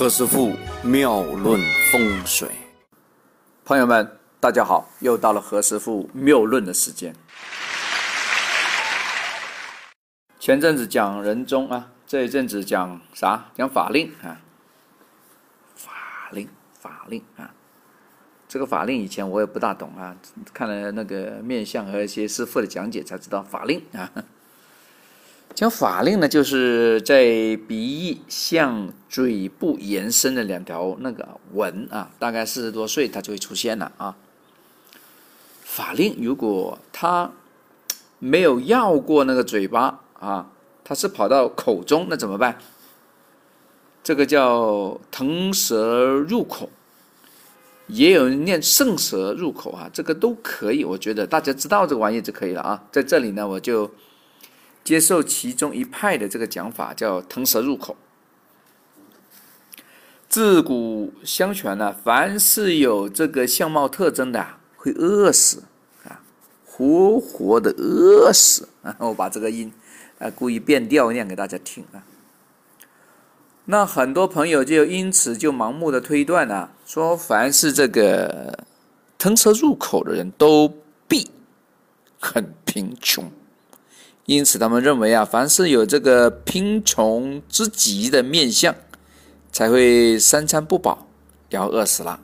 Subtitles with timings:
[0.00, 1.60] 何师傅妙论
[1.92, 2.48] 风水，
[3.66, 7.14] 朋友们，大家好，又到了何师傅谬论的时间。
[10.38, 13.50] 前阵子讲人中啊，这一阵子讲啥？
[13.54, 14.40] 讲法令啊，
[15.74, 17.52] 法令，法令啊。
[18.48, 20.16] 这个法令以前我也不大懂啊，
[20.54, 24.10] 看了那个面相和一些师傅的讲解才知道法令啊。
[25.52, 27.24] 讲法令呢，就是在
[27.68, 34.16] 鼻翼向嘴部延伸的两条那个纹啊，大概四十多岁它就会出现了啊。
[35.62, 37.30] 法令如果它
[38.18, 40.50] 没有绕过那个嘴巴啊，
[40.82, 42.56] 它是跑到口中，那怎么办？
[44.02, 46.70] 这个叫腾蛇入口，
[47.88, 52.82] 也有人念圣蛇入口啊，这个都可以，我觉得大家知道这个玩意就可以了啊。
[52.90, 53.90] 在这里呢，我就。
[54.82, 57.96] 接受其中一派的这个讲法，叫腾蛇入口。
[60.28, 65.64] 自古相传呢，凡是有这个相貌特征的，会饿死
[66.04, 66.22] 啊，
[66.64, 68.94] 活活的饿死啊！
[69.00, 69.72] 我把这个音
[70.20, 72.04] 啊故意变调念给大家听啊。
[73.64, 78.64] 那很多朋友就因此就盲目的推断呢，说凡是这个
[79.18, 80.72] 腾蛇入口的人都
[81.08, 81.28] 必
[82.20, 83.30] 很贫穷。
[84.30, 88.72] 因此，他们认为啊，凡是有这个贫穷之极的面相，
[89.50, 91.08] 才会三餐不饱，
[91.48, 92.20] 要饿死了。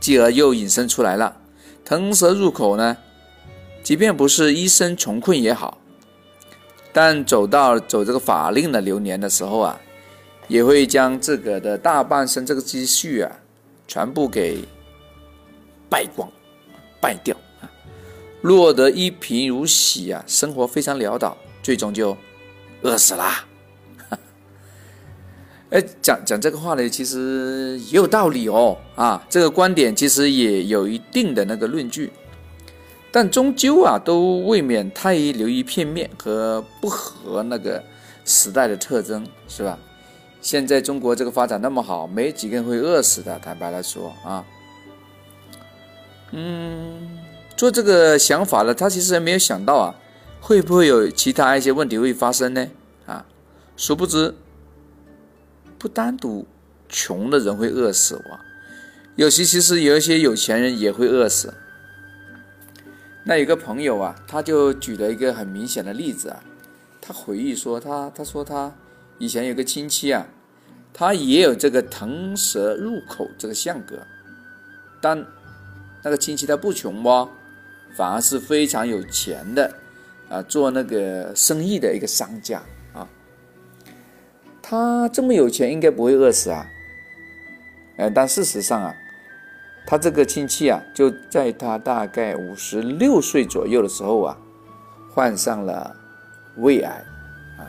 [0.00, 1.36] 继而又引申出来了，
[1.84, 2.96] 腾蛇入口呢，
[3.82, 5.76] 即便不是一生穷困也好，
[6.94, 9.78] 但走到走这个法令的流年的时候啊，
[10.48, 13.30] 也会将自个的大半生这个积蓄啊，
[13.86, 14.64] 全部给
[15.90, 16.26] 败光、
[17.02, 17.36] 败掉。
[18.42, 22.16] 落得一贫如洗啊，生活非常潦倒，最终就
[22.82, 23.46] 饿死啦。
[25.70, 28.76] 哎，讲讲这个话呢，其实也有道理哦。
[28.96, 32.10] 啊，这个观点其实也有一定的那个论据，
[33.12, 37.82] 但终究啊，都未免太流于片面和不合那个
[38.24, 39.78] 时代的特征，是吧？
[40.40, 43.38] 现在中国这个发展那么好，没几个人会饿死的。
[43.40, 44.42] 坦白来说啊，
[46.32, 47.19] 嗯。
[47.60, 49.94] 做这个想法的，他其实还没有想到啊，
[50.40, 52.66] 会不会有其他一些问题会发生呢？
[53.04, 53.26] 啊，
[53.76, 54.34] 殊不知，
[55.78, 56.46] 不单独
[56.88, 58.40] 穷的人会饿死哇，
[59.14, 61.52] 有些其实有一些有钱人也会饿死。
[63.24, 66.42] 那有个朋友啊，他就举了一个很明显的例子啊，
[66.98, 68.74] 他回忆说，他他说他
[69.18, 70.26] 以前有个亲戚啊，
[70.94, 73.98] 他也有这个腾蛇入口这个相格，
[75.02, 75.26] 但
[76.02, 77.28] 那个亲戚他不穷哇。
[77.96, 79.74] 反而是非常有钱的，
[80.28, 82.62] 啊，做那个生意的一个商家
[82.92, 83.06] 啊。
[84.62, 86.66] 他这么有钱，应该不会饿死啊。
[87.96, 88.94] 呃，但事实上啊，
[89.86, 94.38] 他这个亲戚啊，就在他大概五十六岁左右的时候啊，
[95.12, 95.94] 患上了
[96.56, 97.04] 胃癌
[97.58, 97.68] 啊。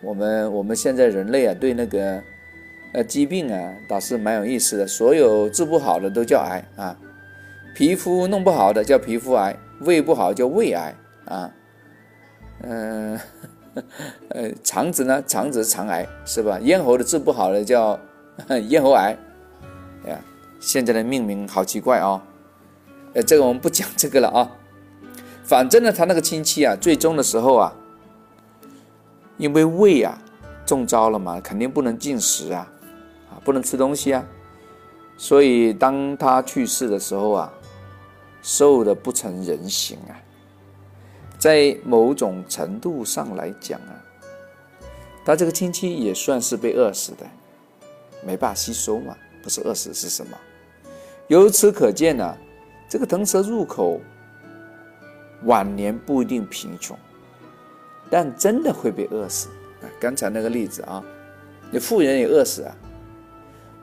[0.00, 2.22] 我们我们现在人类啊，对那个
[2.94, 6.96] 呃疾病啊，倒是蛮有意思的，所有治不好的都叫癌啊。
[7.76, 10.94] 皮肤弄不好的叫皮肤癌，胃不好叫胃癌
[11.26, 11.50] 啊，
[12.62, 13.20] 嗯，
[14.32, 16.58] 呃，肠子呢，肠子肠癌是吧？
[16.62, 18.00] 咽喉的治不好的叫
[18.70, 19.14] 咽喉癌，
[20.06, 20.18] 哎呀，
[20.58, 22.24] 现在的命名好奇怪啊，
[23.12, 24.50] 呃，这个我们不讲这个了啊，
[25.44, 27.74] 反正呢，他那个亲戚啊，最终的时候啊，
[29.36, 30.18] 因为胃啊
[30.64, 32.72] 中招了嘛，肯定不能进食啊，
[33.30, 34.24] 啊，不能吃东西啊，
[35.18, 37.52] 所以当他去世的时候啊。
[38.46, 40.14] 瘦的不成人形啊，
[41.36, 44.00] 在某种程度上来讲啊，
[45.24, 47.26] 他这个亲戚也算是被饿死的，
[48.24, 50.38] 没办法吸收嘛，不是饿死是什么？
[51.26, 52.36] 由此可见呢，
[52.88, 54.00] 这个腾蛇入口，
[55.42, 56.96] 晚年不一定贫穷，
[58.08, 59.48] 但真的会被饿死！
[59.98, 61.02] 刚才那个例子啊，
[61.72, 62.76] 你富人也饿死啊。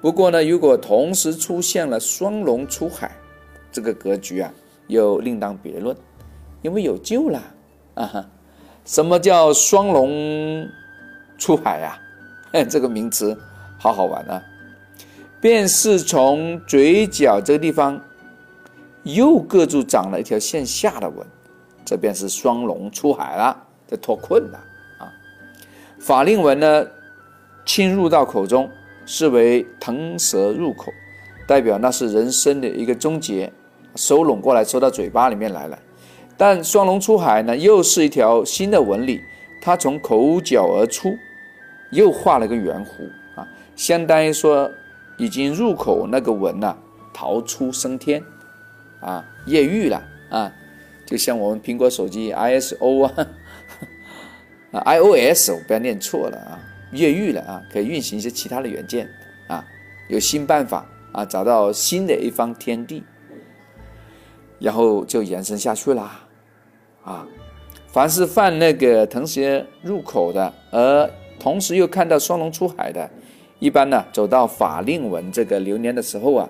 [0.00, 3.10] 不过呢，如果同时出现了双龙出海。
[3.72, 4.52] 这个格局啊，
[4.86, 5.96] 又另当别论，
[6.60, 7.42] 因为有救了
[7.94, 8.30] 啊哈！
[8.84, 10.68] 什么叫双龙
[11.38, 11.98] 出海呀？
[12.68, 13.36] 这个名词
[13.78, 14.42] 好好玩啊！
[15.40, 17.98] 便是从嘴角这个地方
[19.04, 21.26] 又各处长了一条线下的纹，
[21.84, 23.56] 这便是双龙出海了，
[23.88, 24.58] 这脱困了
[24.98, 25.10] 啊！
[25.98, 26.86] 法令纹呢，
[27.64, 28.70] 侵入到口中，
[29.06, 30.92] 视为腾蛇入口，
[31.46, 33.52] 代表那是人生的一个终结。
[33.94, 35.78] 收拢过来，收到嘴巴里面来了。
[36.36, 39.20] 但双龙出海呢，又是一条新的纹理，
[39.60, 41.16] 它从口角而出，
[41.90, 43.08] 又画了个圆弧
[43.38, 43.46] 啊，
[43.76, 44.70] 相当于说
[45.18, 46.76] 已经入口那个纹呐，
[47.12, 48.22] 逃出升天，
[49.00, 50.52] 啊，越狱了啊，
[51.06, 53.26] 就像我们苹果手机 ISO 啊，
[54.86, 56.58] iOS 我不要念错了啊，
[56.92, 59.08] 越狱了啊，可以运行一些其他的软件
[59.46, 59.64] 啊，
[60.08, 63.04] 有新办法啊，找到新的一方天地，
[64.62, 66.20] 然后就延伸下去啦，
[67.04, 67.26] 啊。
[67.88, 73.10] 凡是犯那个腾蛇入口的，而同时又看到双龙出海的，
[73.58, 76.48] 一般呢走到法令纹这个流年的时候啊，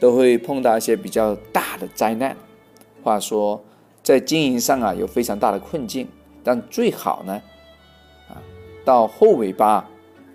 [0.00, 2.36] 都会碰到一些比较大的灾难。
[3.04, 3.62] 话说，
[4.02, 6.08] 在经营上啊有非常大的困境，
[6.42, 7.40] 但最好呢，
[8.28, 8.34] 啊
[8.84, 9.88] 到后尾巴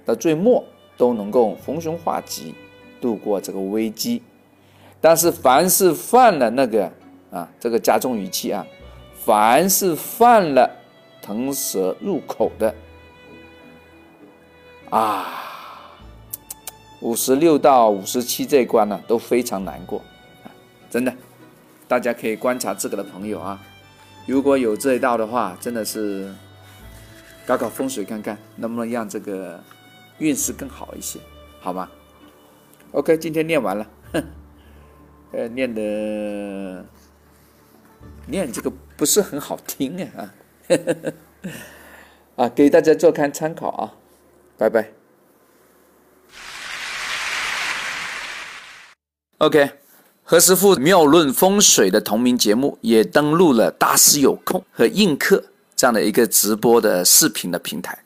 [0.05, 0.63] 到最末
[0.95, 2.55] 都能够逢凶化吉，
[3.01, 4.23] 度过这个危机。
[5.01, 6.89] 但是凡是犯了那个
[7.35, 8.65] 啊这个加重语气啊。
[9.25, 10.69] 凡是犯了
[11.19, 12.75] 腾蛇入口的
[14.91, 15.25] 啊，
[17.01, 19.99] 五十六到五十七这一关呢都非常难过
[20.43, 20.53] 啊，
[20.91, 21.11] 真的，
[21.87, 23.59] 大家可以观察自个的朋友啊，
[24.27, 26.31] 如果有这一道的话，真的是
[27.47, 29.59] 搞搞风水看看能不能让这个
[30.19, 31.19] 运势更好一些，
[31.59, 31.89] 好吗
[32.91, 34.23] ？OK，今天念完了，哼
[35.31, 36.85] 呃，念的。
[38.27, 40.33] 念这个不是很好听啊，
[42.35, 43.93] 啊，给大家做看参考啊，
[44.57, 44.91] 拜拜。
[49.39, 49.69] OK，
[50.23, 55.43] 何师傅妙论风水的同名节目也登录了大师有空和映客
[55.75, 57.99] 这样的一个直播的视频的平台，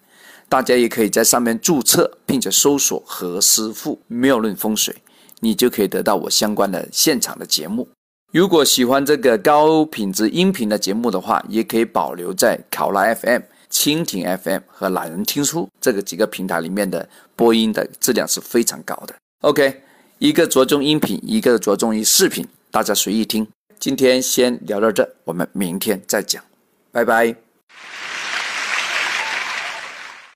[0.50, 4.96] 大家也可以在上面注册，并且搜索何师傅妙论风水，
[5.40, 7.88] 你就可以得到我相关的现场的节目。
[8.32, 13.42] 如果喜欢这个高品质音频的节目的话，也可以保留在考拉 FM、
[13.72, 19.16] 蜻蜓 FM 和懒人听书这个几个平台里面的播音的质量是非常高的。
[19.42, 19.82] OK，
[20.20, 23.48] 一个着重音频，一个着重于视频，大家随意听。
[23.80, 26.44] 今天先聊到这，我们明天再讲，
[26.92, 27.36] 拜拜。